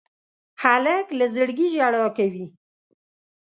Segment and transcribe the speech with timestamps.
[0.63, 2.45] هلک له زړګي ژړا کوي.